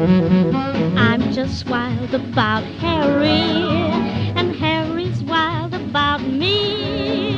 [0.00, 3.50] I'm just wild about Harry,
[4.38, 7.34] and Harry's wild about me.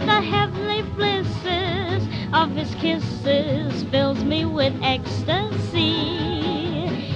[0.00, 5.86] The heavenly blisses of his kisses fills me with ecstasy.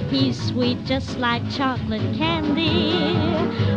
[0.09, 3.17] He's sweet just like chocolate candy,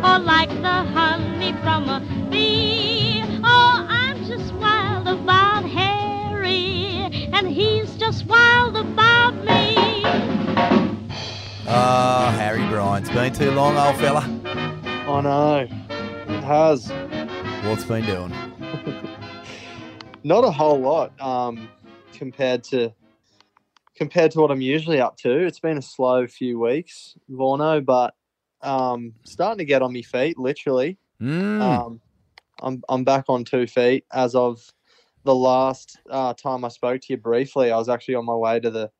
[0.04, 2.00] or like the honey from a
[2.30, 3.24] bee.
[3.42, 9.77] Oh, I'm just wild about Harry, and he's just wild about me.
[11.70, 13.06] Oh, Harry Bryant.
[13.06, 14.20] It's been too long, old fella.
[14.24, 15.68] I know.
[16.34, 16.90] It has.
[17.66, 18.32] What's been doing?
[20.24, 21.68] Not a whole lot um,
[22.14, 22.94] compared to
[23.96, 25.30] compared to what I'm usually up to.
[25.30, 28.14] It's been a slow few weeks, Warno, but
[28.62, 30.96] um, starting to get on my feet, literally.
[31.20, 31.60] Mm.
[31.60, 32.00] Um,
[32.62, 34.72] I'm I'm back on two feet as of
[35.24, 37.70] the last uh, time I spoke to you briefly.
[37.70, 38.90] I was actually on my way to the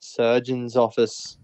[0.00, 1.38] surgeon's office,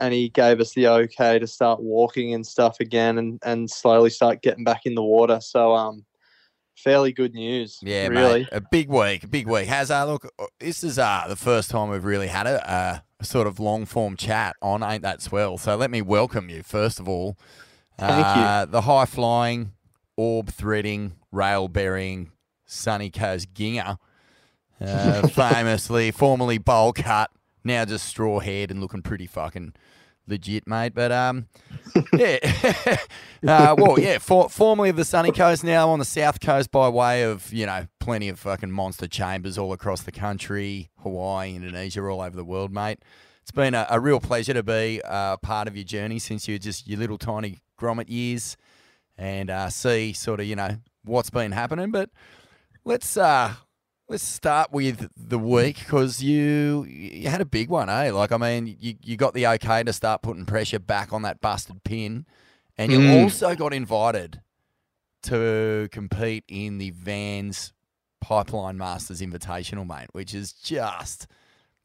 [0.00, 4.10] and he gave us the okay to start walking and stuff again, and and slowly
[4.10, 5.40] start getting back in the water.
[5.40, 6.04] So um,
[6.76, 7.78] fairly good news.
[7.82, 8.40] yeah, really.
[8.40, 8.48] mate.
[8.52, 9.66] A big week, a big week.
[9.68, 10.30] How's uh, look?
[10.60, 14.16] This is uh, the first time we've really had a, uh, sort of long form
[14.16, 15.58] chat on Ain't That Swell.
[15.58, 17.36] So let me welcome you first of all.
[17.98, 18.42] Thank you.
[18.42, 19.72] uh, The high flying,
[20.16, 22.30] orb threading, rail burying,
[22.64, 23.98] sunny coast ginger,
[24.80, 27.30] uh, famously, formerly bowl cut,
[27.64, 29.74] now just straw haired and looking pretty fucking
[30.28, 30.94] legit, mate.
[30.94, 31.48] But um,
[32.12, 32.38] yeah,
[33.46, 36.88] uh, well, yeah, for, formerly of the sunny coast, now on the south coast by
[36.88, 42.02] way of you know plenty of fucking monster chambers all across the country, Hawaii, Indonesia,
[42.02, 42.98] all over the world, mate.
[43.42, 46.58] It's been a, a real pleasure to be uh, part of your journey since you're
[46.58, 48.56] just your little tiny grommet years,
[49.16, 51.90] and uh, see sort of you know what's been happening.
[51.90, 52.10] But
[52.84, 53.54] let's uh,
[54.08, 58.10] let's start with the week because you you had a big one, eh?
[58.10, 61.40] Like I mean, you you got the okay to start putting pressure back on that
[61.40, 62.26] busted pin,
[62.76, 63.22] and you Mm.
[63.22, 64.40] also got invited
[65.22, 67.72] to compete in the Vans
[68.20, 71.26] Pipeline Masters Invitational, mate, which is just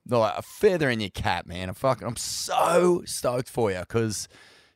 [0.08, 1.70] like a feather in your cap, man.
[1.70, 4.28] I'm fucking, I'm so stoked for you because.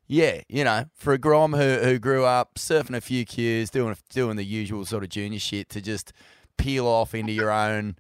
[0.10, 3.94] Yeah, you know, for a Grom who, who grew up surfing a few cues, doing
[4.10, 6.14] doing the usual sort of junior shit, to just
[6.58, 7.98] peel off into your own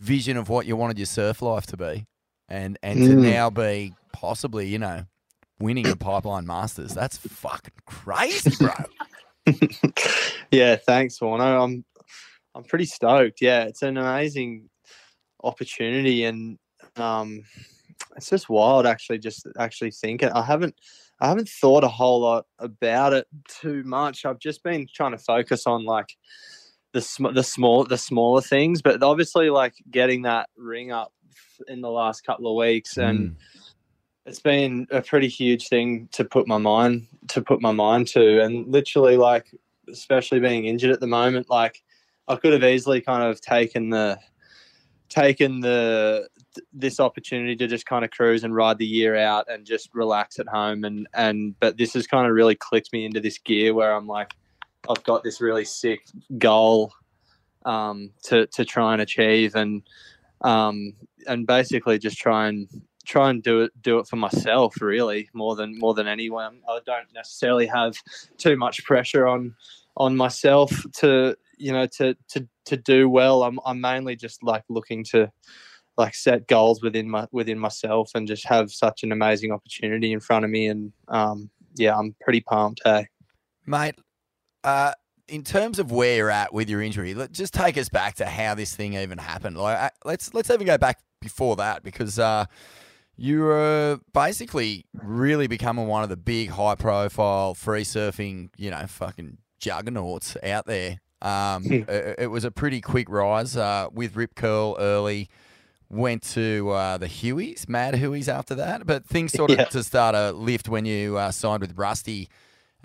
[0.00, 2.06] vision of what you wanted your surf life to be,
[2.48, 3.22] and and to Mm.
[3.22, 5.06] now be possibly, you know,
[5.58, 6.92] winning a Pipeline Masters.
[6.94, 8.72] That's fucking crazy, bro.
[10.50, 11.64] yeah, thanks, Warno.
[11.64, 11.84] I'm
[12.54, 13.40] I'm pretty stoked.
[13.40, 14.68] Yeah, it's an amazing
[15.42, 16.58] opportunity, and
[16.96, 17.42] um,
[18.16, 18.86] it's just wild.
[18.86, 20.30] Actually, just actually thinking.
[20.30, 20.74] I haven't
[21.20, 24.24] I haven't thought a whole lot about it too much.
[24.24, 26.08] I've just been trying to focus on like
[26.96, 31.12] the sm- the small the smaller things, but obviously like getting that ring up
[31.68, 33.34] in the last couple of weeks and Mm.
[34.24, 38.42] it's been a pretty huge thing to put my mind to put my mind to
[38.42, 39.46] and literally like
[39.88, 41.82] especially being injured at the moment like
[42.28, 44.18] i could have easily kind of taken the
[45.08, 46.28] taken the
[46.72, 50.38] this opportunity to just kind of cruise and ride the year out and just relax
[50.38, 53.72] at home and and but this has kind of really clicked me into this gear
[53.72, 54.32] where i'm like
[54.88, 56.00] i've got this really sick
[56.38, 56.92] goal
[57.64, 59.82] um to to try and achieve and
[60.42, 60.92] um
[61.26, 62.68] and basically just try and
[63.06, 66.60] try and do it do it for myself really more than more than anyone.
[66.68, 67.94] I don't necessarily have
[68.36, 69.54] too much pressure on
[69.96, 73.44] on myself to you know to to to do well.
[73.44, 75.30] I'm i'm mainly just like looking to
[75.96, 80.20] like set goals within my within myself and just have such an amazing opportunity in
[80.20, 83.06] front of me and um yeah i'm pretty pumped hey.
[83.64, 83.96] Mate,
[84.66, 84.92] uh,
[85.28, 88.26] in terms of where you're at with your injury, let, just take us back to
[88.26, 89.56] how this thing even happened.
[89.56, 92.44] Like, uh, let's let's even go back before that because uh,
[93.16, 99.38] you were basically really becoming one of the big, high-profile free surfing, you know, fucking
[99.58, 101.00] juggernauts out there.
[101.22, 105.28] Um, it, it was a pretty quick rise uh, with Rip Curl early.
[105.88, 109.64] Went to uh, the Hueys, Mad Hueys after that, but things sort of Yeah.
[109.66, 112.28] to start a lift when you uh, signed with Rusty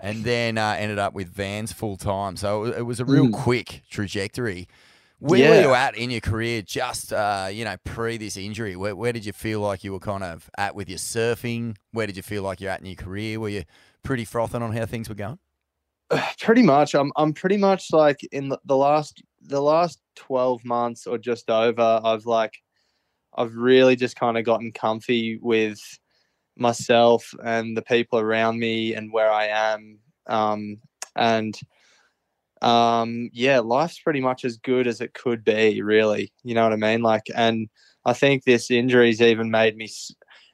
[0.02, 2.36] and then uh, ended up with Vans full time.
[2.36, 3.32] So it was a real Mm.
[3.32, 4.68] quick trajectory.
[5.20, 8.74] Where were you at in your career just, uh, you know, pre this injury?
[8.74, 11.76] Where, where did you feel like you were kind of at with your surfing?
[11.92, 13.38] Where did you feel like you're at in your career?
[13.38, 13.62] Were you
[14.02, 15.38] pretty frothing on how things were going?
[16.40, 21.06] pretty much i'm i'm pretty much like in the, the last the last 12 months
[21.06, 22.52] or just over i've like
[23.34, 25.78] i've really just kind of gotten comfy with
[26.56, 29.98] myself and the people around me and where i am.
[30.26, 30.78] Um
[31.16, 31.58] and
[32.62, 36.32] um yeah life's pretty much as good as it could be really.
[36.44, 37.02] You know what i mean?
[37.02, 37.68] Like and
[38.04, 39.88] i think this injury's even made me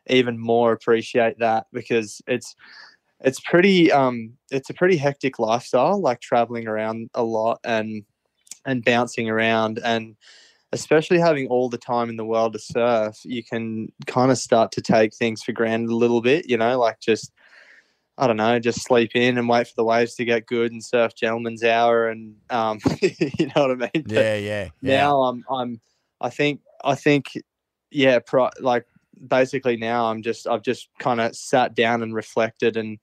[0.09, 2.55] even more appreciate that because it's
[3.21, 8.05] it's pretty um it's a pretty hectic lifestyle like traveling around a lot and
[8.69, 9.81] and bouncing around.
[9.83, 10.17] And
[10.73, 14.71] especially having all the time in the world to surf you can kind of start
[14.73, 17.33] to take things for granted a little bit you know like just
[18.21, 20.85] I don't know, just sleep in and wait for the waves to get good and
[20.85, 23.91] surf gentleman's hour and um, you know what I mean.
[23.95, 24.97] But Yeah, yeah, yeah.
[24.97, 25.81] Now I'm I'm
[26.21, 27.27] I think I think
[27.93, 28.87] yeah, pro- like
[29.25, 32.99] basically now I'm just I've just kind of sat down and reflected and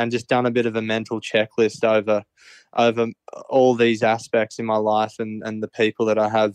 [0.00, 2.22] and just done a bit of a mental checklist over
[2.76, 3.08] over
[3.48, 6.54] all these aspects in my life and and the people that I have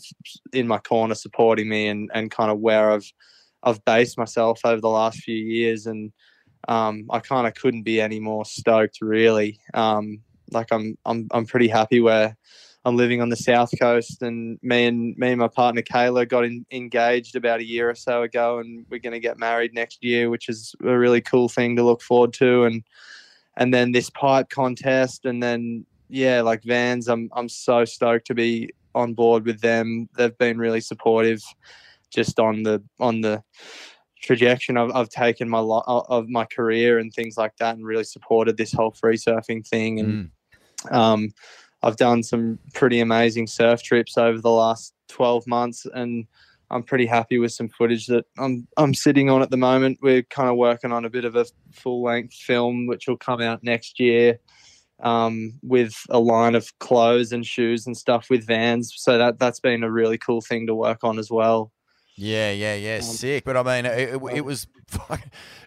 [0.53, 3.11] in my corner supporting me and and kind of where I've
[3.65, 5.85] I've based myself over the last few years.
[5.87, 6.13] And
[6.67, 9.59] um, I kind of couldn't be any more stoked really.
[9.73, 10.21] Um,
[10.51, 12.37] like I'm I'm I'm pretty happy where
[12.85, 16.45] I'm living on the south coast, and me and me and my partner Kayla got
[16.45, 20.03] in, engaged about a year or so ago, and we're going to get married next
[20.03, 22.65] year, which is a really cool thing to look forward to.
[22.65, 22.83] And
[23.57, 28.35] and then this pipe contest, and then yeah, like Vans, I'm I'm so stoked to
[28.35, 30.07] be on board with them.
[30.17, 31.41] They've been really supportive,
[32.09, 33.43] just on the on the
[34.21, 38.03] trajectory I've, I've taken my lo- of my career and things like that, and really
[38.03, 39.99] supported this whole free surfing thing.
[39.99, 40.31] And
[40.85, 40.95] Mm.
[40.95, 41.29] um,
[41.83, 46.25] I've done some pretty amazing surf trips over the last 12 months, and
[46.71, 49.99] I'm pretty happy with some footage that I'm I'm sitting on at the moment.
[50.01, 53.41] We're kind of working on a bit of a full length film, which will come
[53.41, 54.39] out next year,
[55.01, 58.93] um, with a line of clothes and shoes and stuff with Vans.
[58.95, 61.71] So that that's been a really cool thing to work on as well.
[62.17, 63.43] Yeah, yeah, yeah, Um, sick.
[63.43, 64.67] But I mean, it, it, it was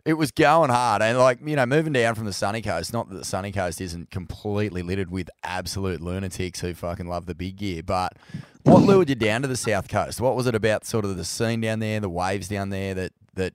[0.04, 2.92] it was going hard, and like you know, moving down from the sunny coast.
[2.92, 7.34] Not that the sunny coast isn't completely littered with absolute lunatics who fucking love the
[7.34, 8.14] big gear, but
[8.62, 10.20] what lured you down to the south coast?
[10.20, 13.12] What was it about, sort of the scene down there, the waves down there that
[13.34, 13.52] that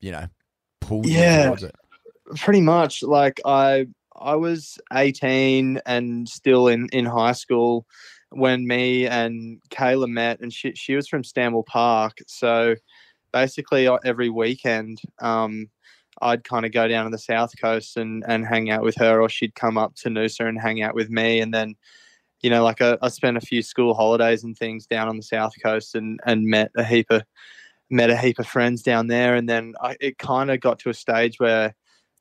[0.00, 0.26] you know
[0.80, 1.38] pulled Yeah.
[1.42, 1.74] you towards it?
[2.36, 3.86] pretty much like i
[4.18, 7.84] i was 18 and still in in high school
[8.32, 12.18] when me and kayla met and she, she was from stanwell park.
[12.26, 12.74] So
[13.32, 15.66] basically uh, every weekend um
[16.20, 19.22] i'd kind of go down to the south coast and and hang out with her
[19.22, 21.40] or she'd come up to noosa and hang out with me.
[21.40, 21.74] And then
[22.42, 25.22] you know like I, I spent a few school holidays and things down on the
[25.22, 27.22] south coast and and met a heap of
[27.92, 29.34] met a heap of friends down there.
[29.34, 31.74] And then I, it kind of got to a stage where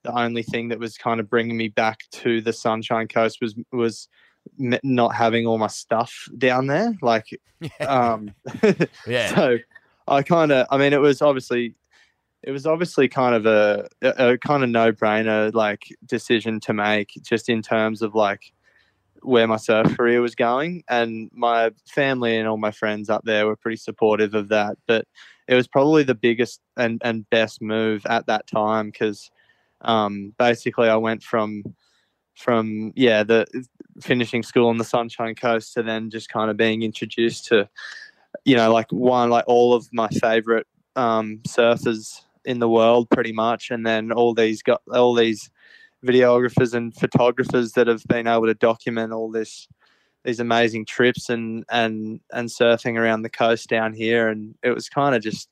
[0.03, 3.55] the only thing that was kind of bringing me back to the Sunshine Coast was
[3.71, 4.07] was
[4.57, 6.93] not having all my stuff down there.
[7.01, 7.39] Like,
[7.81, 8.33] um,
[9.07, 9.57] Yeah, so
[10.07, 11.75] I kind of, I mean, it was obviously,
[12.43, 16.73] it was obviously kind of a, a, a kind of no brainer like decision to
[16.73, 18.51] make, just in terms of like
[19.21, 23.45] where my surf career was going, and my family and all my friends up there
[23.45, 24.77] were pretty supportive of that.
[24.87, 25.05] But
[25.47, 29.29] it was probably the biggest and and best move at that time because
[29.81, 31.63] um, basically I went from
[32.35, 33.45] from yeah the
[34.01, 37.67] finishing school on the Sunshine Coast to then just kind of being introduced to
[38.45, 43.31] you know like one like all of my favorite um, surfers in the world pretty
[43.31, 43.69] much.
[43.71, 45.49] And then all these got all these
[46.05, 49.67] videographers and photographers that have been able to document all this
[50.23, 54.27] these amazing trips and and and surfing around the coast down here.
[54.29, 55.49] And it was kind of just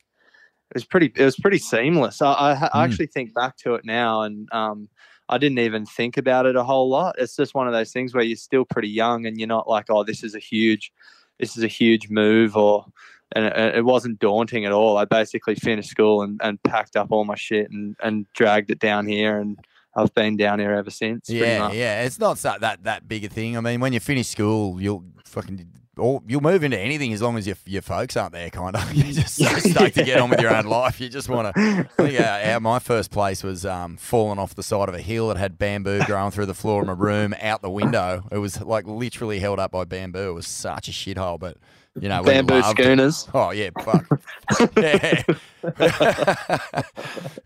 [0.72, 2.22] it was pretty it was pretty seamless.
[2.22, 2.84] I, I, I Mm.
[2.86, 4.90] actually think back to it now and um
[5.30, 8.14] i didn't even think about it a whole lot it's just one of those things
[8.14, 10.92] where you're still pretty young and you're not like oh this is a huge
[11.40, 12.86] this is a huge move or
[13.34, 17.08] and it, it wasn't daunting at all i basically finished school and, and packed up
[17.12, 19.58] all my shit and and dragged it down here and
[19.96, 22.04] i've been down here ever since yeah, yeah.
[22.04, 23.58] It's not that that big a thing.
[23.58, 25.68] I mean, when you finish school, you'll fucking
[26.00, 28.50] or you'll move into anything as long as your your folks aren't there.
[28.50, 31.00] Kind of, you're just so stoked to get on with your own life.
[31.00, 31.88] You just want to.
[31.98, 35.32] I think our, my first place was um, falling off the side of a hill.
[35.32, 38.24] It had bamboo growing through the floor of my room, out the window.
[38.32, 40.30] It was like literally held up by bamboo.
[40.30, 41.58] It was such a shithole, but
[42.00, 44.06] you know, bamboo schooners Oh yeah, fuck.
[44.78, 45.24] yeah.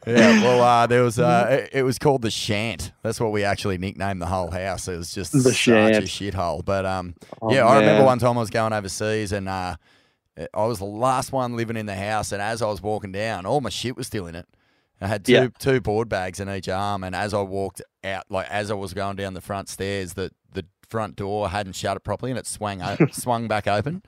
[0.08, 0.44] yeah.
[0.44, 2.92] Well, uh, there was uh, it, it was called the Shant.
[3.02, 4.88] That's what we actually nicknamed the whole house.
[4.88, 5.96] It was just The such Shant.
[5.98, 6.64] a shithole.
[6.64, 9.76] But um, Oh, yeah, I remember one time I was going overseas and uh,
[10.54, 12.32] I was the last one living in the house.
[12.32, 14.48] And as I was walking down, all my shit was still in it.
[15.02, 15.48] I had two Yeah.
[15.60, 18.94] two board bags in each arm, and as I walked out, like as I was
[18.94, 22.48] going down the front stairs, the the front door hadn't shut it properly, and it
[22.48, 24.02] swung o- swung back open.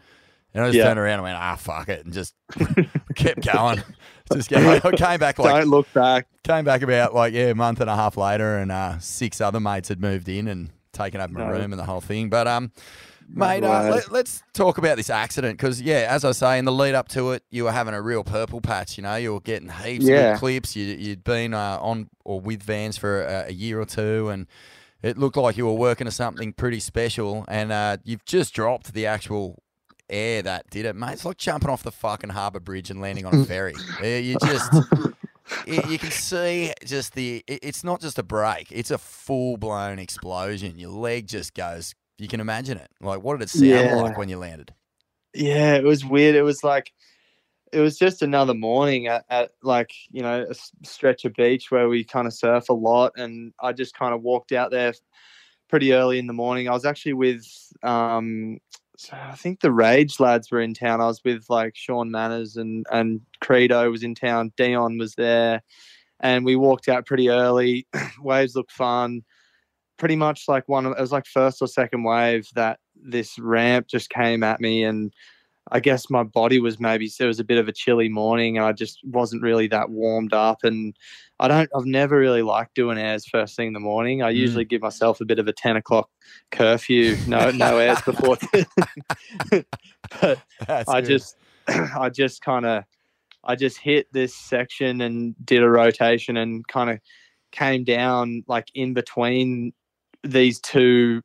[0.55, 0.85] And I just Yeah.
[0.85, 2.33] turned around and went, ah, fuck it, and just
[3.15, 3.83] kept going.
[4.33, 4.51] Just.
[4.51, 7.89] I came back like don't look back came back about like yeah a month and
[7.89, 11.41] a half later, and uh, six other mates had moved in and taken up my
[11.41, 11.51] No.
[11.51, 12.29] room and the whole thing.
[12.29, 12.71] But um,
[13.27, 16.71] Mate, uh, let, let's talk about this accident because, yeah, as I say, in the
[16.71, 18.97] lead up to it, you were having a real purple patch.
[18.97, 20.31] You know, you were getting heaps of Yeah.
[20.33, 20.75] good clips.
[20.75, 24.47] You, you'd been uh, on or with Vans for a, a year or two, and
[25.03, 27.45] it looked like you were working to something pretty special.
[27.47, 29.61] And uh, you've just dropped the actual
[30.09, 31.13] air that did it, mate.
[31.13, 33.75] It's like jumping off the fucking harbour bridge and landing on a ferry.
[34.03, 34.71] You just.
[35.67, 37.43] You you can see just the.
[37.45, 40.79] it- It's not just a break; it's a full blown explosion.
[40.79, 41.93] Your leg just goes.
[42.17, 42.89] You can imagine it.
[42.99, 43.95] Like, what did it sound Yeah.
[43.97, 44.73] like when you landed?
[45.35, 46.33] Yeah, it was weird.
[46.33, 46.93] It was like,
[47.71, 50.55] it was just another morning at, at like, you know, a
[50.87, 53.11] stretch of beach where we kind of surf a lot.
[53.15, 54.93] And I just kind of walked out there
[55.69, 56.67] pretty early in the morning.
[56.69, 57.45] I was actually with,
[57.83, 58.57] um,
[58.97, 61.01] so I think the Rage lads were in town.
[61.01, 64.53] I was with like Sean Manners and, and Credo was in town.
[64.57, 65.61] Dion was there.
[66.21, 67.87] And we walked out pretty early.
[68.21, 69.23] Waves looked fun.
[69.97, 74.09] Pretty much like one it was like first or second wave that this ramp just
[74.09, 75.13] came at me and
[75.71, 78.57] I guess my body was maybe so it was a bit of a chilly morning
[78.57, 80.95] and I just wasn't really that warmed up and
[81.39, 84.21] I don't I've never really liked doing airs first thing in the morning.
[84.21, 84.35] I Mm.
[84.37, 86.09] usually give myself a bit of a ten o'clock
[86.51, 88.37] curfew, no no airs before
[90.21, 91.07] but That's I good.
[91.07, 91.35] just
[91.67, 92.83] I just kind of
[93.43, 96.99] I just hit this section and did a rotation and kind of
[97.51, 99.73] came down like in between
[100.23, 101.21] these two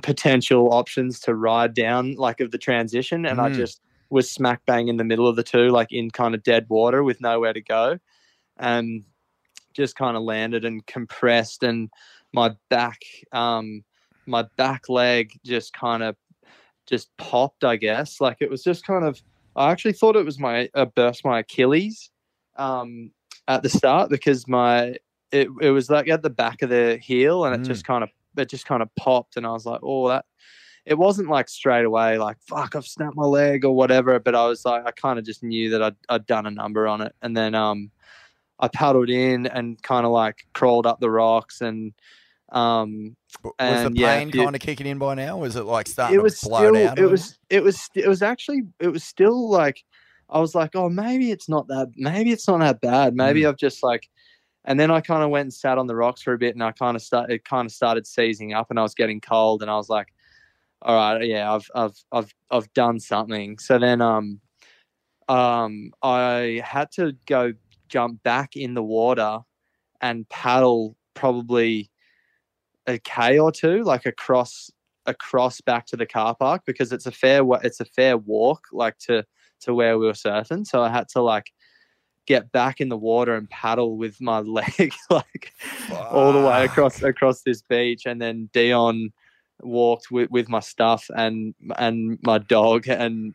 [0.00, 3.56] potential options to ride down like of the transition and I Mm.
[3.56, 3.80] just
[4.10, 7.02] was smack bang in the middle of the two like in kind of dead water
[7.02, 7.98] with nowhere to go
[8.58, 9.04] and
[9.74, 11.88] just kind of landed and compressed and
[12.32, 12.98] my back
[13.32, 13.82] um
[14.26, 16.16] my back leg just kind of
[16.86, 19.22] just popped i guess like it was just kind of
[19.56, 22.10] i actually thought it was my uh, burst my achilles
[22.56, 23.10] um
[23.48, 24.94] at the start because my
[25.32, 27.66] it, it was like at the back of the heel and it Mm.
[27.66, 30.24] just kind of it just kind of popped and i was like oh that
[30.84, 34.46] it wasn't like straight away like fuck i've snapped my leg or whatever but i
[34.46, 37.14] was like i kind of just knew that I'd, I'd done a number on it
[37.22, 37.90] and then um
[38.58, 41.92] i paddled in and kind of like crawled up the rocks and
[42.52, 45.38] um was the and, yeah, pain you- kind of kicking in by now?
[45.38, 46.98] Was it like starting it was to blow still out?
[46.98, 49.82] it was it was it was actually it was still like
[50.28, 53.56] i was like oh maybe it's not that maybe it's not that bad maybe i've
[53.56, 54.06] just like
[54.64, 56.62] and then i kind of went and sat on the rocks for a bit and
[56.62, 59.62] i kind of started it kind of started seizing up and i was getting cold
[59.62, 60.08] and i was like
[60.82, 63.58] all right yeah i've i've i've i've done something.
[63.58, 64.40] So then um
[65.28, 67.52] um i had to go
[67.88, 69.40] jump back in the water
[70.00, 71.90] and paddle probably
[72.86, 74.70] a k or two like across
[75.06, 78.98] across back to the car park because it's a fair it's a fair walk like
[78.98, 79.24] to
[79.60, 80.66] to where we were surfing.
[80.66, 81.52] So i had to like
[82.26, 85.52] get back in the water and paddle with my leg like
[86.10, 89.10] all the way across across this beach and then dion
[89.60, 93.34] walked with, with my stuff and and my dog and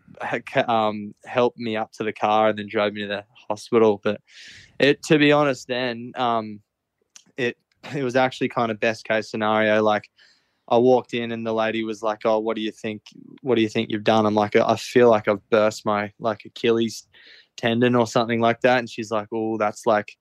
[0.68, 4.20] um helped me up to the car and then drove me to the hospital but
[4.80, 6.60] it to be honest then um
[7.38, 7.58] it
[7.96, 10.10] it was actually kind of best case scenario like
[10.70, 13.02] I walked in and the lady was like, "Oh, what do you think?
[13.42, 16.44] What do you think you've done?" I'm like, "I feel like I've burst my like
[16.44, 17.08] Achilles
[17.58, 20.16] tendon or something like that." And she's like, "Oh, that's like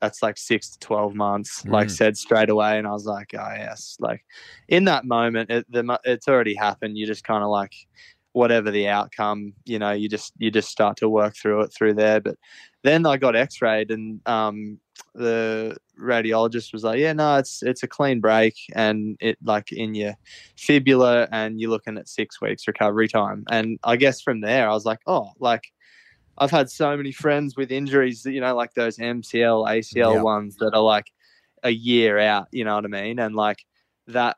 [0.00, 1.96] that's like six to twelve months." Like Mm.
[1.96, 4.24] said straight away, and I was like, "Oh yes." Like
[4.68, 6.98] in that moment, it, the, it's already happened.
[6.98, 7.72] You just kind of like
[8.32, 11.94] whatever the outcome, you know, you just you just start to work through it through
[11.94, 12.20] there.
[12.20, 12.36] But
[12.82, 14.78] then I got X-rayed, and um,
[15.14, 19.94] the radiologist was like, "Yeah, no, it's it's a clean break, and it like in
[19.94, 20.14] your
[20.56, 24.72] fibula, and you're looking at six weeks recovery time." And I guess from there, I
[24.72, 25.64] was like, "Oh, like."
[26.38, 30.22] I've had so many friends with injuries, you know, like those MCL, ACL Yep.
[30.22, 31.12] ones that are like
[31.62, 32.48] a year out.
[32.52, 33.18] You know what I mean?
[33.18, 33.64] And like
[34.08, 34.36] that,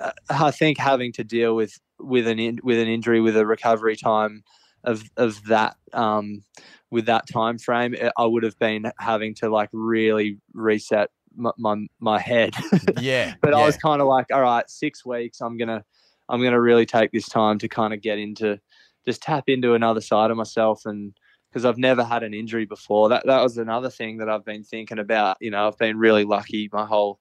[0.00, 3.46] uh, I think having to deal with with an in, with an injury with a
[3.46, 4.44] recovery time
[4.84, 6.42] of of that um,
[6.90, 11.52] with that time frame, eh, I would have been having to like really reset my
[11.58, 12.54] my, my head.
[12.98, 13.58] yeah, but yeah.
[13.58, 15.40] I was kind of like, all right, six weeks.
[15.40, 15.84] I'm gonna
[16.28, 18.60] I'm gonna really take this time to kind of get into
[19.08, 21.14] just tap into another side of myself and
[21.48, 23.08] because I've never had an injury before.
[23.08, 25.38] That that was another thing that I've been thinking about.
[25.40, 27.20] You know, I've been really lucky my whole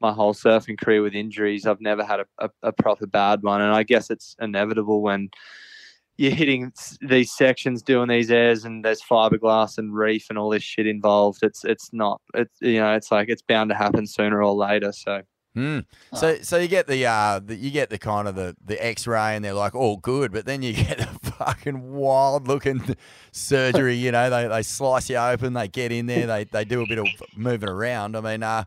[0.00, 1.66] my whole surfing career with injuries.
[1.66, 5.28] I've never had a, a, a proper bad one, and I guess it's inevitable when
[6.16, 10.62] you're hitting these sections, doing these airs, and there's fiberglass and reef and all this
[10.62, 11.40] shit involved.
[11.42, 14.92] It's it's not it's you know it's like it's bound to happen sooner or later.
[14.92, 15.22] So
[15.58, 15.86] Mm.
[16.14, 19.34] So, so you get the, uh, the you get the kind of the, the X-ray,
[19.34, 22.96] and they're like all good, but then you get the fucking wild looking
[23.32, 23.94] surgery.
[23.94, 26.86] You know, they, they slice you open, they get in there, they, they do a
[26.86, 28.16] bit of moving around.
[28.16, 28.64] I mean, uh,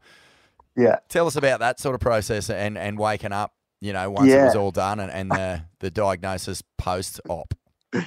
[0.76, 1.00] Yeah.
[1.10, 4.44] tell us about that sort of process and, and waking up you know, once it
[4.44, 7.54] was all done and, and the, the diagnosis post op?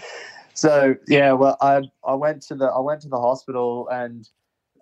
[0.57, 4.29] So yeah, well, I I went to the I went to the hospital and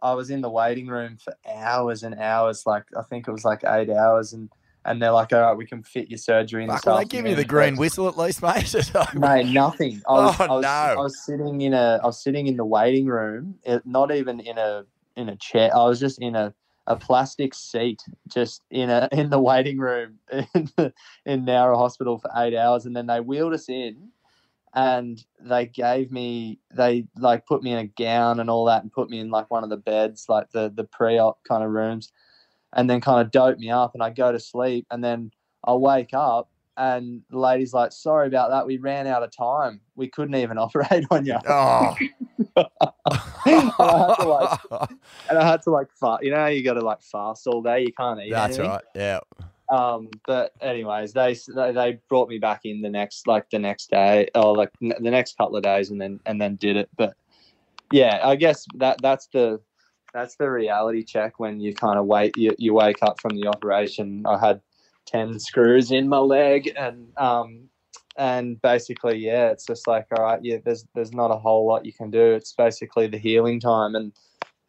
[0.03, 2.67] I was in the waiting room for hours and hours.
[2.67, 4.51] Like I think it was like eight hours, and
[4.85, 6.71] and they're like, all right, we can fit your surgery in.
[6.71, 8.75] Fuck, this give you the green whistle at least, mate?
[9.15, 10.03] No, nothing.
[10.09, 10.69] I was, Oh, I was, no.
[10.69, 14.41] I was sitting in a I was sitting in the waiting room, it, not even
[14.41, 14.85] in a
[15.17, 15.71] in a chair.
[15.75, 16.53] I was just in a,
[16.87, 20.93] a plastic seat, just in a in the waiting room in the,
[21.27, 24.09] in Nowra Hospital for eight hours, and then they wheeled us in,
[24.75, 28.93] and they gave me they like put me in a gown and all that, and
[28.93, 31.71] put me in like one of the beds, like the the pre op kind of
[31.71, 32.11] rooms,
[32.75, 35.31] and then kind of dope me up, and I go to sleep, and then
[35.65, 38.67] I wake up and the lady's like, "Sorry about that.
[38.67, 39.81] We ran out of time.
[39.95, 41.97] We couldn't even operate on you." oh.
[42.57, 44.61] and I had to like,
[45.31, 46.23] and I had to like fast.
[46.23, 47.81] You know, you got to like fast all day.
[47.83, 48.31] You can't eat.
[48.31, 48.71] That's anything?
[48.71, 48.85] right.
[48.95, 49.21] Yeah.
[49.71, 53.91] Um, but anyways, they they they brought me back in the next like the next
[53.91, 56.91] day or like the next couple of days, and then and then did it.
[56.97, 57.15] But
[57.91, 59.61] yeah, I guess that that's the
[60.13, 63.49] that's the reality check when you kind of wait you, you wake up from the
[63.49, 64.25] operation.
[64.27, 64.61] I had
[65.07, 67.69] ten screws in my leg, and um,
[68.17, 71.87] and basically yeah, it's just like all right, yeah, there's there's not a whole lot
[71.87, 72.33] you can do.
[72.33, 74.13] It's basically the healing time and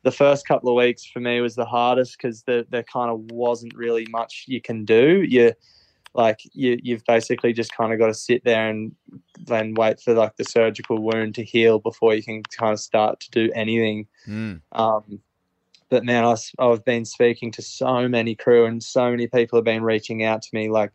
[0.03, 3.31] the first couple of weeks for me was the hardest because there, there kind of
[3.31, 5.23] wasn't really much you can do.
[5.27, 5.53] You
[6.13, 8.93] like you you've basically just kind of got to sit there and
[9.45, 13.19] then wait for like the surgical wound to heal before you can kind of start
[13.21, 14.07] to do anything.
[14.27, 14.61] Mm.
[14.73, 15.19] Um,
[15.93, 16.35] but man, I,
[16.65, 20.41] have been speaking to so many crew and so many people have been reaching out
[20.41, 20.71] to me.
[20.71, 20.91] Like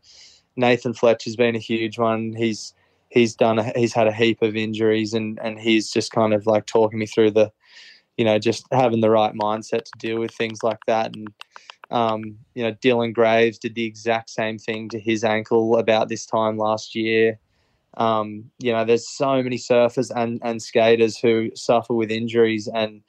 [0.57, 2.35] Nathan Fletcher's been a huge one.
[2.37, 2.75] He's
[3.09, 6.49] he's done a, he's had a heap of injuries and and he's just kind of
[6.49, 7.53] like talking me through the
[8.17, 11.29] you know just having the right mindset to deal with things like that and
[11.93, 16.27] um, you know Dylan Graves did the exact same thing to his ankle about this
[16.27, 17.39] time last year.
[17.99, 23.03] Um, you know, there's so many surfers and, and skaters who suffer with injuries, and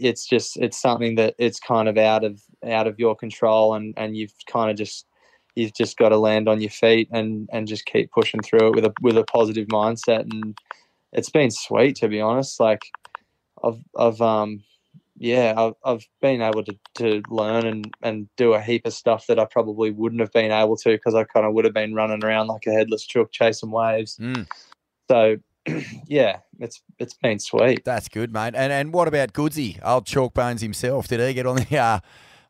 [0.00, 3.94] it's just it's something that it's kind of out of out of your control, and,
[3.96, 5.06] and you've kind of just
[5.54, 8.74] you've just got to land on your feet and, and just keep pushing through it
[8.74, 10.56] with a with a positive mindset, and
[11.12, 12.58] it's been sweet to be honest.
[12.60, 12.82] Like
[13.62, 14.62] I've I've um
[15.20, 19.26] yeah, I've, I've been able to, to learn and, and do a heap of stuff
[19.26, 21.94] that I probably wouldn't have been able to because I kind of would have been
[21.94, 24.16] running around like a headless chook chasing waves.
[24.16, 24.46] Mm.
[25.10, 25.36] So,
[26.06, 27.84] yeah, it's it's been sweet.
[27.84, 28.54] That's good, mate.
[28.54, 31.08] And and what about Goodsy, old Chalk Bones himself?
[31.08, 32.00] Did he get on the uh,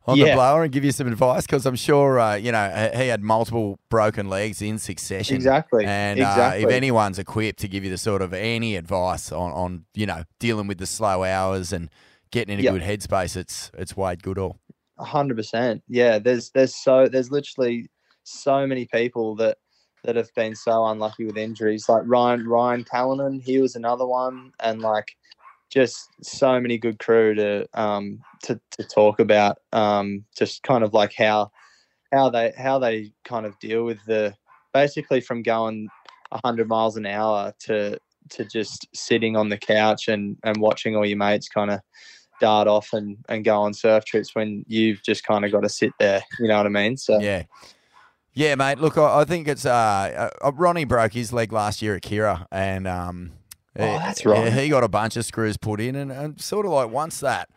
[0.05, 1.45] on the blower and give you some advice?
[1.45, 5.35] Because I'm sure uh, you know he had multiple broken legs in succession.
[5.35, 5.85] Exactly.
[5.85, 9.85] And uh, if anyone's equipped to give you the sort of any advice on, on
[9.93, 11.89] you know dealing with the slow hours and
[12.31, 12.73] getting in a Yep.
[12.73, 14.59] good headspace, it's it's Wade Goodall.
[14.99, 15.81] Hundred percent.
[15.87, 17.89] Yeah, there's there's so there's literally
[18.23, 19.57] so many people that
[20.03, 21.87] that have been so unlucky with injuries.
[21.87, 25.15] Like Ryan Ryan Callinan, he was another one, and like
[25.69, 29.59] just so many good crew to um to, to talk about.
[29.71, 31.51] Um, just kind of like how
[32.11, 34.35] how they how they kind of deal with the
[34.73, 35.89] basically from going
[36.45, 41.05] hundred miles an hour to to just sitting on the couch and and watching all
[41.05, 41.81] your mates kind of
[42.39, 45.69] dart off and, and go on surf trips when you've just kind of got to
[45.69, 46.23] sit there.
[46.39, 46.97] You know what I mean?
[46.97, 47.43] So Yeah.
[48.33, 48.77] Yeah, mate.
[48.79, 52.47] Look, I, I think it's uh, uh, Ronnie broke his leg last year at Kirra,
[52.51, 53.31] and um,
[53.77, 54.51] Oh, he- that's right.
[54.51, 57.49] He got a bunch of screws put in, and, and sort of like once that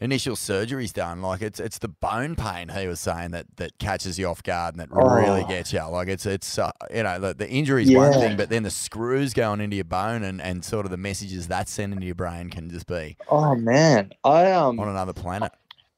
[0.00, 4.18] initial surgery's done, like it's it's the bone pain he was saying that that catches
[4.18, 5.46] you off guard and that really Oh.
[5.48, 5.82] gets you.
[5.88, 8.20] Like it's it's uh, you know the, the injury's one Yeah.
[8.20, 11.48] thing, but then the screws going into your bone and, and sort of the messages
[11.48, 15.52] that's sending to your brain can just be Oh man, I um on another planet.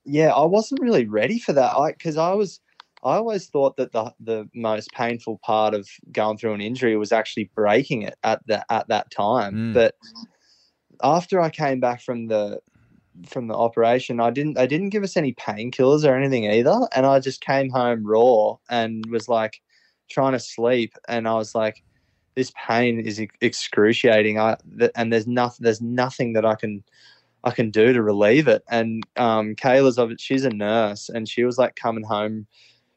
[0.04, 1.72] yeah, I wasn't really ready for that.
[1.76, 2.60] I because I was
[3.04, 7.12] I always thought that the the most painful part of going through an injury was
[7.12, 9.54] actually breaking it at that at that time.
[9.54, 9.74] Mm.
[9.74, 9.94] But
[11.02, 12.60] after I came back from the
[13.26, 17.04] from the operation, I didn't I didn't give us any painkillers or anything either, and
[17.04, 19.60] I just came home raw and was like
[20.08, 21.82] trying to sleep, and I was like,
[22.36, 24.38] this pain is excruciating.
[24.38, 26.84] I th- and there's nothing there's nothing that I can
[27.44, 28.62] I can do to relieve it.
[28.70, 30.20] And um, Kayla's of it.
[30.20, 32.46] She's a nurse, and she was like coming home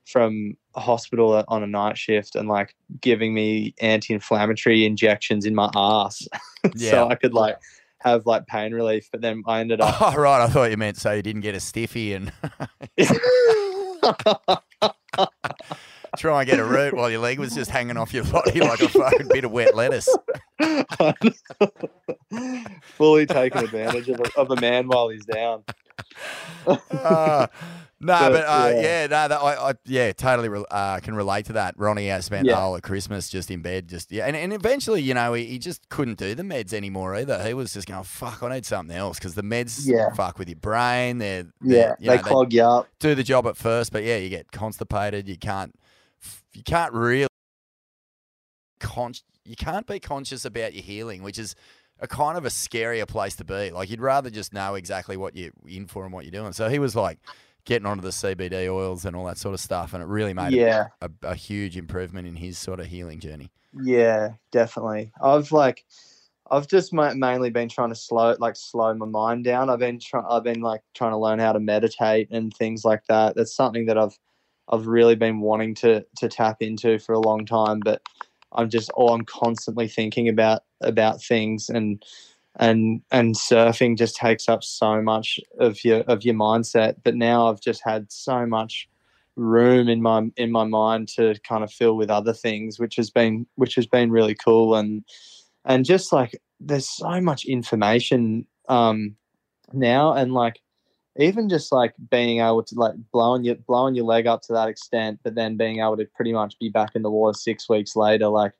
[0.05, 5.69] from a hospital on a night shift and like giving me anti-inflammatory injections in my
[5.75, 6.27] ass,
[6.75, 6.91] Yeah.
[6.91, 7.57] so I could like
[7.99, 9.09] have like pain relief.
[9.11, 9.95] But then I ended up.
[10.01, 12.31] Oh right, I thought you meant so you didn't get a stiffy and
[16.17, 18.79] try and get a root while your leg was just hanging off your body like
[18.81, 20.09] a fucking bit of wet lettuce.
[22.97, 25.63] Fully taking advantage of a, of a man while he's down.
[26.67, 27.45] Uh,
[27.99, 28.81] no, But, but, uh, yeah.
[28.81, 29.01] yeah.
[29.07, 31.75] no, that, I, I, yeah, totally re- uh, can relate to that.
[31.77, 35.01] Ronnie has spent the whole of Christmas just in bed, just yeah, and, and eventually,
[35.01, 37.43] you know, he, he just couldn't do the meds anymore either.
[37.43, 40.11] He was just going, fuck, I need something else because the meds Yeah.
[40.15, 41.19] fuck with your brain.
[41.19, 42.87] They're, they're Yeah, they know, clog you up.
[42.99, 45.27] do the job at first, but yeah, you get constipated.
[45.29, 45.75] You can't,
[46.55, 47.27] you can't really,
[48.79, 49.13] con-
[49.43, 51.55] you can't be conscious about your healing, which is
[51.99, 53.71] a kind of a scarier place to be.
[53.71, 56.53] Like you'd rather just know exactly what you're in for and what you're doing.
[56.53, 57.19] So he was like
[57.65, 60.53] getting onto the CBD oils and all that sort of stuff, and it really made
[60.53, 63.49] a- Yeah, a, a huge improvement in his sort of healing journey.
[63.81, 65.11] yeah, definitely.
[65.21, 65.83] I've like,
[66.51, 69.69] I've just ma- mainly been trying to slow, like, slow my mind down.
[69.71, 73.03] I've been trying, I've been like trying to learn how to meditate and things like
[73.07, 73.35] that.
[73.35, 74.15] That's something that I've,
[74.69, 78.01] I've really been wanting to to tap into for a long time, but
[78.51, 82.03] I'm just, oh, I'm constantly thinking about about things and
[82.57, 86.95] and and surfing just takes up so much of your of your mindset.
[87.03, 88.87] But now i've just had so much
[89.35, 93.09] room in my in my mind to kind of fill with other things which has
[93.09, 94.75] been which has been really cool.
[94.75, 95.03] And
[95.65, 99.15] and just like there's so much information um
[99.73, 100.61] now and like
[101.17, 104.67] even just like being able to like blowing your blowing your leg up to that
[104.67, 107.95] extent but then being able to pretty much be back in the water six weeks
[107.95, 108.53] later like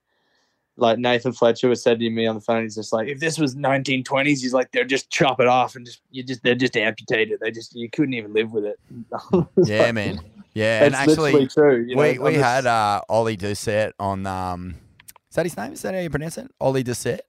[0.77, 3.39] like Nathan Fletcher was said to me on the phone, he's just like, if this
[3.39, 6.75] was 1920s, he's like, they're just chop it off and just you just they're just
[6.75, 7.39] amputated.
[7.39, 8.79] They just you couldn't even live with it.
[9.65, 10.19] Yeah, like, man.
[10.53, 11.85] Yeah, and actually, true.
[11.87, 12.01] You know?
[12.01, 14.25] we we just- had uh, Ollie Doucette on.
[14.25, 14.75] Um,
[15.29, 15.73] is that his name?
[15.73, 16.49] Is that how you pronounce it?
[16.61, 17.19] Ollie Doucette,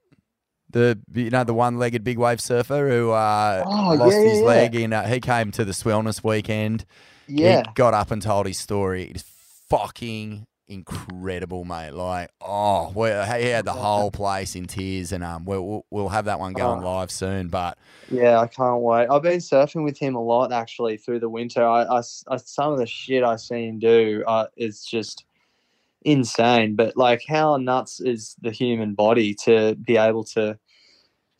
[1.12, 4.44] the you know the one-legged big wave surfer who uh, Oh, lost yeah, his yeah,
[4.44, 4.92] leg in.
[4.92, 6.84] Uh, he came to the Swellness weekend.
[7.26, 9.04] yeah, He got up and told his story.
[9.04, 9.24] It's
[9.68, 11.92] fucking incredible, mate.
[11.92, 16.38] Like, oh, he had the whole place in tears, and um, we'll we'll, have that
[16.40, 16.86] one going Oh.
[16.98, 17.48] live soon.
[17.48, 17.78] But
[18.10, 19.08] yeah, I can't wait.
[19.08, 21.64] I've been surfing with him a lot actually through the winter.
[21.66, 25.24] I, I I- some of the shit I see him do uh, is just
[26.02, 26.74] insane.
[26.76, 30.58] But like, how nuts is the human body to be able to,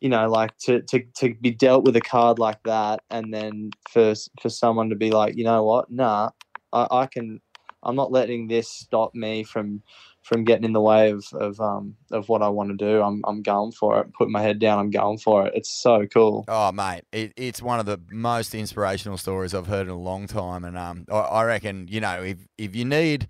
[0.01, 3.71] you know, like to to to be dealt with a card like that, and then
[3.91, 6.31] for for someone to be like, you know what, nah,
[6.73, 7.41] I, I can.
[7.83, 9.83] I'm not letting this stop me from
[10.23, 13.01] from getting in the way of of um of what I want to do.
[13.01, 14.13] I'm I'm going for it.
[14.13, 14.79] Putting my head down.
[14.79, 15.53] I'm going for it.
[15.55, 16.45] It's so cool.
[16.49, 20.27] Oh, mate, it, it's one of the most inspirational stories I've heard in a long
[20.27, 23.29] time, and um, I, I reckon you know if if you need,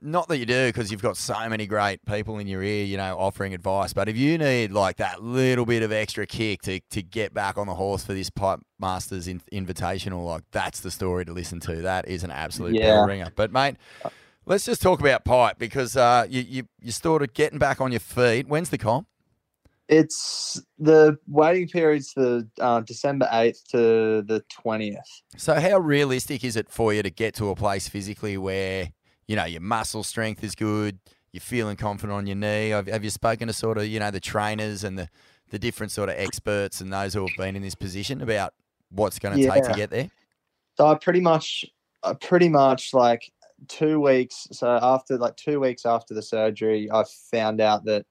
[0.00, 2.96] not that you do because you've got so many great people in your ear, you
[2.96, 6.80] know, offering advice, but if you need like that little bit of extra kick to
[6.90, 10.90] to get back on the horse for this Pipe Masters in, Invitational, like that's the
[10.90, 11.76] story to listen to.
[11.82, 12.96] That is an absolute Yeah.
[12.96, 13.32] bell ringer.
[13.34, 13.76] But mate.
[14.46, 17.92] Let's just talk about pipe because uh, you, you you're sort of getting back on
[17.92, 18.48] your feet.
[18.48, 19.06] When's the comp?
[19.88, 25.22] It's the waiting period's the uh, December eighth to the twentieth.
[25.36, 28.90] So, how realistic is it for you to get to a place physically where
[29.30, 30.98] you know your muscle strength is good,
[31.30, 32.70] you're feeling confident on your knee?
[32.70, 35.08] Have, have you spoken to sort of you know the trainers and the
[35.50, 38.54] the different sort of experts and those who have been in this position about
[38.90, 40.10] what's going to take to get there?
[40.76, 41.64] So I pretty much,
[42.02, 43.30] I pretty much like
[43.68, 44.48] two weeks.
[44.50, 48.06] So after like two weeks after the surgery, I found out that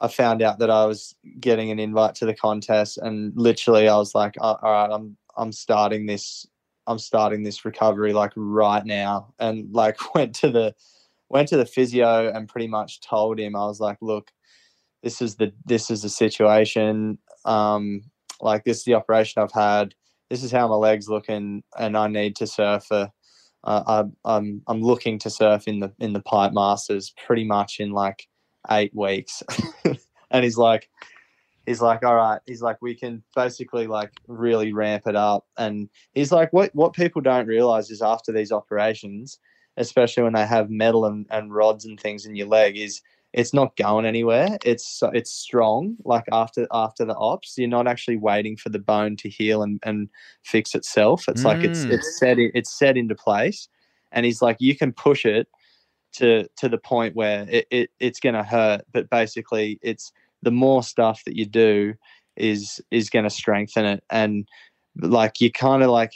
[0.00, 3.96] I found out that I was getting an invite to the contest, and literally I
[3.96, 6.44] was like, "Uh, all right, I'm I'm starting this.
[6.86, 10.74] I'm starting this recovery like right now, and like went to the
[11.28, 14.30] went to the physio and pretty much told him I was like, look,
[15.02, 17.18] this is the this is the situation.
[17.44, 18.02] Um,
[18.40, 19.94] like this is the operation I've had.
[20.30, 22.86] This is how my legs looking, and I need to surf.
[22.86, 23.10] For,
[23.64, 27.80] uh, I, I'm I'm looking to surf in the in the pipe masters pretty much
[27.80, 28.26] in like
[28.70, 29.42] eight weeks,
[30.30, 30.88] and he's like,
[31.66, 32.40] he's like, all right.
[32.46, 36.92] He's like, we can basically like really ramp it up, and he's like, what what
[36.92, 39.38] people don't realize is after these operations,
[39.76, 43.00] especially when they have metal and, and rods and things in your leg, is
[43.32, 44.56] it's not going anywhere.
[44.64, 45.96] It's it's strong.
[46.04, 49.80] Like after after the ops, you're not actually waiting for the bone to heal and,
[49.82, 50.08] and
[50.44, 51.28] fix itself.
[51.28, 51.94] It's like it's Mm.
[51.94, 53.68] it's set in, it's set into place,
[54.12, 55.48] and he's like you can push it
[56.14, 60.12] to to the point where it, it it's gonna hurt, but basically it's
[60.44, 61.94] the more stuff that you do
[62.36, 64.48] is is gonna strengthen it, and
[65.00, 66.12] like you kind of like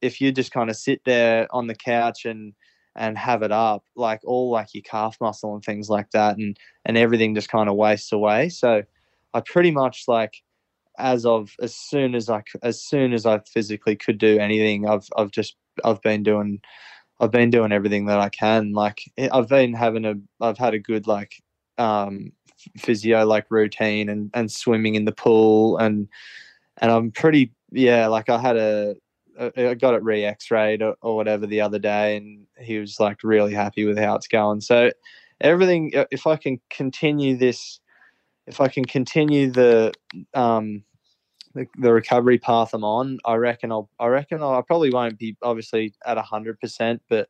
[0.00, 2.54] if you just kind of sit there on the couch and
[2.96, 6.58] and have it up like all like your calf muscle and things like that and
[6.84, 8.48] and everything just kind of wastes away.
[8.48, 8.82] So
[9.32, 10.42] i pretty much like
[10.98, 15.08] as of as soon as i as soon as i physically could do anything i've
[15.16, 16.60] i've just i've been doing
[17.20, 18.72] i've been doing everything that i can.
[18.72, 21.34] Like i've been having a i've had a good like
[21.78, 22.32] um
[22.76, 26.08] physio like routine and and swimming in the pool and
[26.78, 28.96] and i'm pretty yeah, like I had a,
[29.38, 33.22] I got it re X-rayed or, or whatever the other day, and he was like
[33.22, 34.60] really happy with how it's going.
[34.60, 34.90] So
[35.40, 37.80] everything, uh, if I can continue this,
[38.46, 39.92] if I can continue the
[40.34, 40.84] um
[41.54, 45.18] the, the recovery path I'm on, I reckon I'll I reckon I'll, I probably won't
[45.18, 47.28] be obviously at hundred percent, but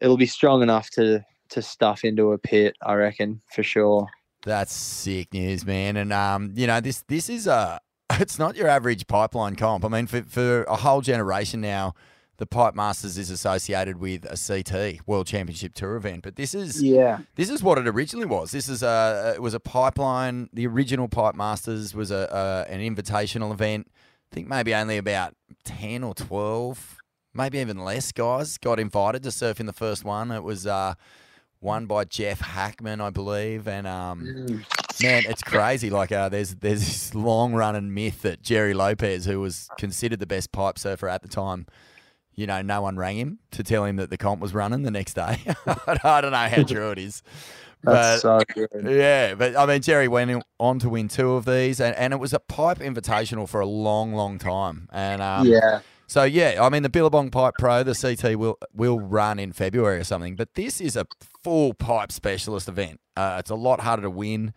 [0.00, 2.76] it'll be strong enough to to stuff into a pit.
[2.84, 4.08] I reckon for sure.
[4.44, 5.96] That's sick news, man.
[5.96, 7.80] And um, you know, this this is a
[8.18, 9.84] it's not your average pipeline comp.
[9.84, 11.94] I mean, for for a whole generation now,
[12.38, 16.82] the Pipe Masters is associated with a CT World Championship Tour event, but this is
[16.82, 17.18] Yeah.
[17.36, 18.50] this is what it originally was.
[18.50, 20.48] This is a it was a pipeline.
[20.52, 23.86] The original Pipe Masters was a, a an invitational event.
[24.32, 26.98] I think maybe only about ten or twelve,
[27.32, 30.30] maybe even less guys got invited to surf in the first one.
[30.32, 30.94] It was uh,
[31.62, 34.24] won by Jeff Hakman, I believe, and um,
[35.02, 35.90] man, it's crazy.
[35.90, 40.26] Like uh, there's there's this long running myth that Jerry Lopez, who was considered the
[40.26, 41.66] best pipe surfer at the time,
[42.34, 44.90] you know, no one rang him to tell him that the comp was running the
[44.90, 45.38] next day.
[45.66, 47.22] I don't know how true it is.
[47.84, 48.68] That's But so good.
[48.96, 52.20] yeah, but I mean, Jerry went on to win two of these, and, and it
[52.20, 54.88] was a pipe invitational for a long, long time.
[54.92, 55.80] And um, yeah.
[56.06, 59.98] So yeah, I mean, the Billabong Pipe Pro, the CT will will run in February
[59.98, 61.06] or something, but this is a
[61.42, 63.00] full pipe specialist event.
[63.16, 64.52] Uh, it's a lot harder to win.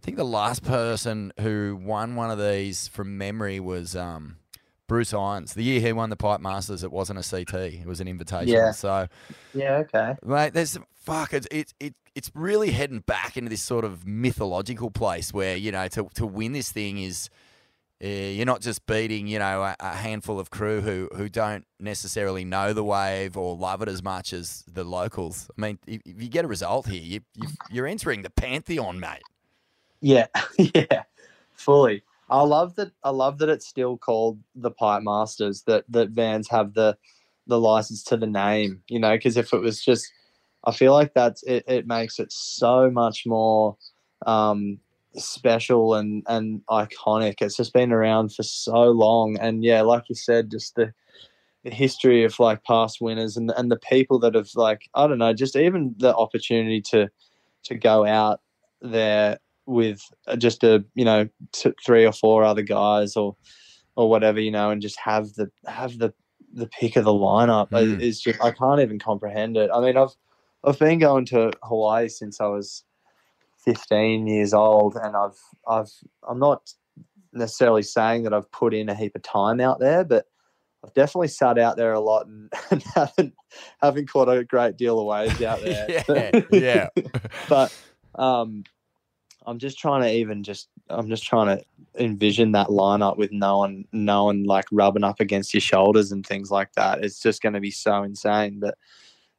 [0.00, 4.36] I think the last person who won one of these from memory was um,
[4.86, 5.54] Bruce Irons.
[5.54, 8.48] The year he won the Pipe Masters, it wasn't a CT; it was an invitation.
[8.48, 8.72] Yeah.
[8.72, 9.08] So
[9.54, 9.76] Yeah.
[9.78, 10.14] Okay.
[10.24, 11.32] Mate, there's fuck.
[11.32, 15.72] It's it, it it's really heading back into this sort of mythological place where you
[15.72, 17.30] know to to win this thing is.
[18.00, 22.44] You're not just beating, you know, a, a handful of crew who, who don't necessarily
[22.44, 25.50] know the wave or love it as much as the locals.
[25.58, 29.00] I mean, if, if you get a result here, you, you you're entering the pantheon,
[29.00, 29.22] mate.
[30.00, 30.26] Yeah.
[30.58, 31.02] yeah.
[31.54, 32.04] Fully.
[32.30, 32.92] I love that.
[33.02, 35.62] I love that it's still called the Pipe Masters.
[35.62, 36.96] That that Vans have the
[37.46, 38.82] the license to the name.
[38.88, 40.06] You know, because if it was just,
[40.64, 41.64] I feel like that's it.
[41.66, 43.76] It makes it so much more
[44.26, 44.78] um,
[45.18, 47.36] special and and iconic.
[47.40, 50.92] It's just been around for so long, and yeah, like you said, just the
[51.64, 55.18] the history of like past winners and and the people that have like I don't
[55.18, 57.08] know, just even the opportunity to
[57.64, 58.40] to go out
[58.80, 63.36] there with uh, just a you know t- three or four other guys or
[63.96, 66.12] or whatever you know and just have the have the
[66.54, 68.00] the pick of the lineup Mm.
[68.00, 69.70] is just I can't even comprehend it.
[69.74, 70.14] I mean I've
[70.64, 72.84] I've been going to Hawaii since I was
[73.64, 75.90] 15 years old and I've I've
[76.28, 76.72] I'm not
[77.32, 80.26] necessarily saying that I've put in a heap of time out there but
[80.84, 83.34] I've definitely sat out there a lot and, and haven't
[83.80, 85.86] haven't caught a great deal of waves out there.
[86.08, 86.88] yeah, yeah.
[87.48, 87.74] but
[88.14, 88.64] um,
[89.46, 91.64] I'm just trying to even just I'm just trying to
[91.98, 96.24] envision that lineup with no one no one like rubbing up against your shoulders and
[96.24, 97.02] things like that.
[97.02, 98.60] It's just going to be so insane.
[98.60, 98.76] But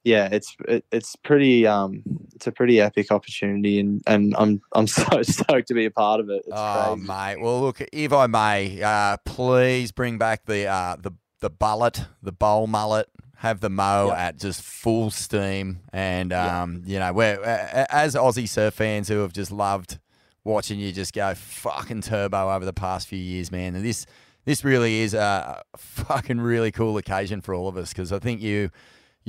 [0.03, 2.03] yeah, it's it, it's pretty um
[2.39, 6.21] it's a pretty epic opportunity and and I'm I'm so stoked to be a part
[6.21, 6.43] of it.
[6.47, 7.07] It's oh, crazy.
[7.07, 7.41] mate.
[7.41, 12.31] Well, look, if I may, uh, please bring back the uh, the the bullet, the
[12.31, 13.07] bowl mullet.
[13.35, 14.17] Have the mo Yep.
[14.17, 16.51] at just full steam, and Yep.
[16.51, 17.41] um, you know, we're
[17.89, 19.97] as Aussie surf fans who have just loved
[20.43, 23.75] watching you just go fucking turbo over the past few years, man.
[23.75, 24.05] And this
[24.45, 28.41] this really is a fucking really cool occasion for all of us because I think
[28.41, 28.71] you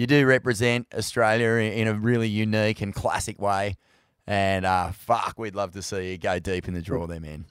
[0.00, 3.76] you do represent Australia in, a really unique and classic way.
[4.26, 7.44] And uh, fuck, we'd love to see you go deep in the draw there, man.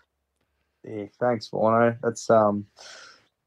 [0.84, 1.96] Yeah, thanks, Warno.
[2.02, 2.66] That's um,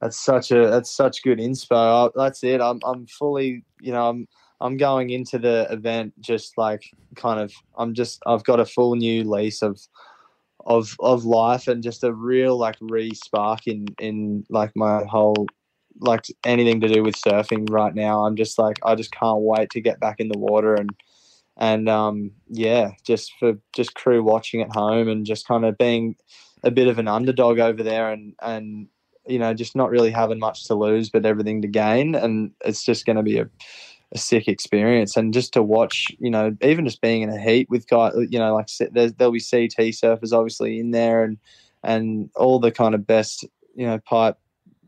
[0.00, 2.10] that's such a that's such good inspo.
[2.10, 2.60] I, that's it.
[2.60, 4.28] I'm I'm fully, you know, I'm
[4.60, 6.84] I'm going into the event just like
[7.16, 7.52] kind of.
[7.76, 9.80] I'm just I've got a full new lease of
[10.64, 15.48] of of life and just a real like re-spark in in like my whole
[16.00, 18.24] like anything to do with surfing right now.
[18.24, 20.90] I'm just like I just can't wait to get back in the water and
[21.56, 26.16] and um yeah, just for just crew watching at home and just kind of being
[26.64, 28.88] a bit of an underdog over there and and
[29.26, 32.84] you know just not really having much to lose but everything to gain and it's
[32.84, 33.48] just going to be a,
[34.12, 37.68] a sick experience and just to watch you know even just being in a heat
[37.70, 41.38] with guys you know like there'll be CT surfers obviously in there and
[41.84, 44.36] and all the kind of best you know pipe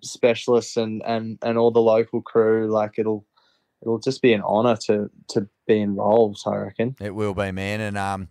[0.05, 3.25] specialists and and and all the local crew like it'll
[3.83, 7.81] it'll just be an honor to to be involved I reckon It will be, man.
[7.81, 8.29] And um,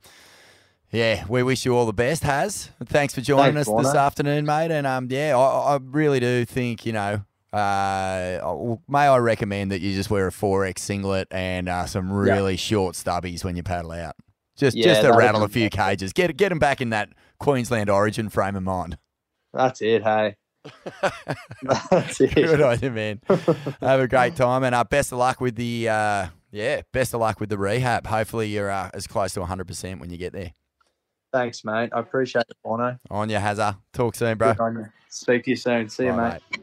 [0.92, 2.70] yeah, we wish you all the best, Has.
[2.86, 4.70] Thanks for joining Thanks, us this afternoon, mate.
[4.72, 7.26] And um, yeah, I, I really do think you know.
[7.52, 12.58] Uh, may I recommend that you just wear a 4X singlet and uh, some really
[12.58, 14.16] short stubbies when you paddle out,
[14.58, 17.10] just Yeah, just to rattle a few cages, get get them back in that
[17.40, 18.98] Queensland Origin frame of mind.
[19.54, 20.36] that's it hey
[21.64, 22.36] That's it.
[22.36, 23.22] Good on you, man.
[23.82, 27.20] Have a great time, and uh, best of luck with the uh, yeah, best of
[27.20, 28.08] luck with the rehab.
[28.08, 30.54] Hopefully, you're uh, as close to 100 percent when you get there.
[31.32, 31.90] Thanks, mate.
[31.92, 33.00] I appreciate it, Warno.
[33.10, 33.78] On you, Hazza.
[33.92, 34.54] Talk soon, bro.
[34.54, 34.86] Good on you.
[35.10, 35.90] Speak to you soon.
[35.90, 36.60] See you, Bye, mate.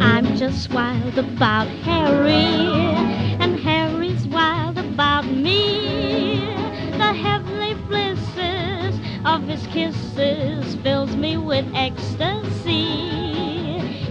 [0.00, 2.32] I'm just wild about Harry,
[3.42, 6.40] and Harry's wild about me.
[6.92, 7.51] The heavenly blisses
[9.32, 12.98] of his kisses fills me with ecstasy.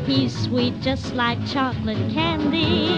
[0.04, 2.90] He's sweet just like chocolate candy,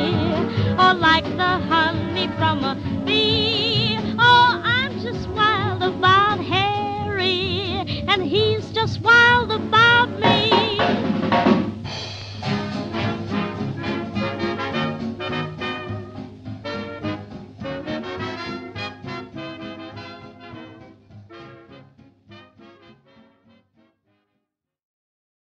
[0.79, 3.97] or like the honey from a bee.
[4.17, 9.93] Oh, I'm just wild about Harry, and he's just wild about